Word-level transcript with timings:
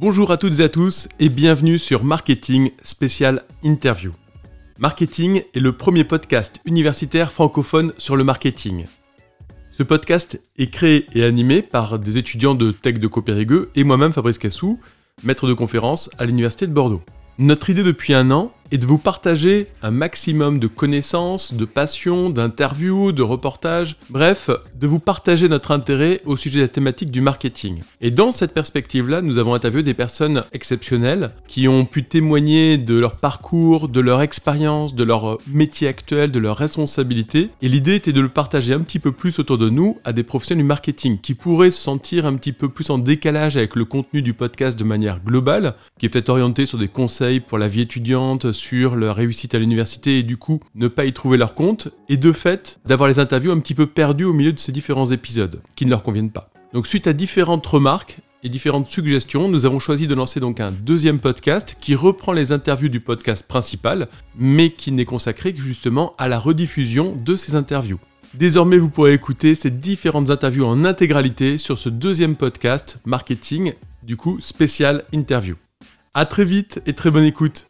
Bonjour 0.00 0.30
à 0.30 0.36
toutes 0.36 0.60
et 0.60 0.62
à 0.62 0.68
tous 0.68 1.08
et 1.18 1.28
bienvenue 1.28 1.76
sur 1.76 2.04
Marketing 2.04 2.70
Spécial 2.82 3.42
Interview. 3.64 4.12
Marketing 4.78 5.42
est 5.52 5.58
le 5.58 5.72
premier 5.72 6.04
podcast 6.04 6.60
universitaire 6.64 7.32
francophone 7.32 7.92
sur 7.98 8.14
le 8.14 8.22
marketing. 8.22 8.84
Ce 9.72 9.82
podcast 9.82 10.40
est 10.56 10.70
créé 10.70 11.06
et 11.14 11.24
animé 11.24 11.62
par 11.62 11.98
des 11.98 12.16
étudiants 12.16 12.54
de 12.54 12.70
Tech 12.70 13.00
de 13.00 13.08
Copérigueux 13.08 13.72
et 13.74 13.82
moi-même 13.82 14.12
Fabrice 14.12 14.38
Cassou, 14.38 14.78
maître 15.24 15.48
de 15.48 15.52
conférence 15.52 16.10
à 16.16 16.26
l'Université 16.26 16.68
de 16.68 16.72
Bordeaux. 16.72 17.02
Notre 17.40 17.68
idée 17.68 17.82
depuis 17.82 18.14
un 18.14 18.30
an 18.30 18.52
est 18.70 18.78
de 18.78 18.86
vous 18.86 18.98
partager 18.98 19.68
un 19.82 19.90
maximum 19.90 20.58
de 20.58 20.66
connaissances, 20.66 21.54
de 21.54 21.64
passions, 21.64 22.30
d'interviews, 22.30 23.12
de 23.12 23.22
reportages, 23.22 23.96
bref, 24.10 24.50
de 24.78 24.86
vous 24.86 24.98
partager 24.98 25.48
notre 25.48 25.70
intérêt 25.70 26.20
au 26.24 26.36
sujet 26.36 26.58
de 26.58 26.64
la 26.64 26.68
thématique 26.68 27.10
du 27.10 27.20
marketing. 27.20 27.80
Et 28.00 28.10
dans 28.10 28.30
cette 28.30 28.54
perspective-là, 28.54 29.22
nous 29.22 29.38
avons 29.38 29.54
interviewé 29.54 29.82
des 29.82 29.94
personnes 29.94 30.44
exceptionnelles 30.52 31.30
qui 31.46 31.68
ont 31.68 31.84
pu 31.84 32.04
témoigner 32.04 32.78
de 32.78 32.98
leur 32.98 33.16
parcours, 33.16 33.88
de 33.88 34.00
leur 34.00 34.22
expérience, 34.22 34.94
de 34.94 35.04
leur 35.04 35.38
métier 35.46 35.88
actuel, 35.88 36.30
de 36.30 36.38
leurs 36.38 36.56
responsabilités. 36.56 37.50
Et 37.62 37.68
l'idée 37.68 37.94
était 37.94 38.12
de 38.12 38.20
le 38.20 38.28
partager 38.28 38.74
un 38.74 38.80
petit 38.80 38.98
peu 38.98 39.12
plus 39.12 39.38
autour 39.38 39.58
de 39.58 39.70
nous 39.70 39.98
à 40.04 40.12
des 40.12 40.22
professionnels 40.22 40.64
du 40.64 40.68
marketing 40.68 41.18
qui 41.20 41.34
pourraient 41.34 41.70
se 41.70 41.80
sentir 41.80 42.26
un 42.26 42.34
petit 42.34 42.52
peu 42.52 42.68
plus 42.68 42.90
en 42.90 42.98
décalage 42.98 43.56
avec 43.56 43.76
le 43.76 43.84
contenu 43.84 44.22
du 44.22 44.34
podcast 44.34 44.78
de 44.78 44.84
manière 44.84 45.20
globale, 45.24 45.74
qui 45.98 46.06
est 46.06 46.08
peut-être 46.08 46.28
orienté 46.28 46.66
sur 46.66 46.78
des 46.78 46.88
conseils 46.88 47.40
pour 47.40 47.58
la 47.58 47.68
vie 47.68 47.82
étudiante, 47.82 48.52
sur 48.58 48.96
leur 48.96 49.16
réussite 49.16 49.54
à 49.54 49.58
l'université 49.58 50.18
et 50.18 50.22
du 50.22 50.36
coup 50.36 50.60
ne 50.74 50.88
pas 50.88 51.04
y 51.04 51.12
trouver 51.12 51.38
leur 51.38 51.54
compte, 51.54 51.88
et 52.08 52.16
de 52.16 52.32
fait 52.32 52.80
d'avoir 52.84 53.08
les 53.08 53.18
interviews 53.18 53.52
un 53.52 53.60
petit 53.60 53.74
peu 53.74 53.86
perdues 53.86 54.24
au 54.24 54.32
milieu 54.32 54.52
de 54.52 54.58
ces 54.58 54.72
différents 54.72 55.10
épisodes 55.10 55.62
qui 55.76 55.86
ne 55.86 55.90
leur 55.90 56.02
conviennent 56.02 56.30
pas. 56.30 56.50
Donc 56.72 56.86
suite 56.86 57.06
à 57.06 57.12
différentes 57.12 57.66
remarques 57.66 58.18
et 58.42 58.48
différentes 58.48 58.90
suggestions, 58.90 59.48
nous 59.48 59.66
avons 59.66 59.78
choisi 59.78 60.06
de 60.06 60.14
lancer 60.14 60.38
donc 60.38 60.60
un 60.60 60.70
deuxième 60.70 61.18
podcast 61.18 61.76
qui 61.80 61.94
reprend 61.94 62.32
les 62.32 62.52
interviews 62.52 62.88
du 62.88 63.00
podcast 63.00 63.46
principal, 63.46 64.08
mais 64.36 64.70
qui 64.70 64.92
n'est 64.92 65.04
consacré 65.04 65.52
que 65.52 65.60
justement 65.60 66.14
à 66.18 66.28
la 66.28 66.38
rediffusion 66.38 67.16
de 67.16 67.36
ces 67.36 67.54
interviews. 67.54 67.98
Désormais, 68.34 68.76
vous 68.76 68.90
pourrez 68.90 69.14
écouter 69.14 69.54
ces 69.54 69.70
différentes 69.70 70.30
interviews 70.30 70.66
en 70.66 70.84
intégralité 70.84 71.56
sur 71.56 71.78
ce 71.78 71.88
deuxième 71.88 72.36
podcast 72.36 72.98
marketing, 73.06 73.72
du 74.02 74.16
coup 74.16 74.38
spécial 74.40 75.04
interview. 75.12 75.56
A 76.14 76.26
très 76.26 76.44
vite 76.44 76.82
et 76.86 76.92
très 76.92 77.10
bonne 77.10 77.24
écoute. 77.24 77.66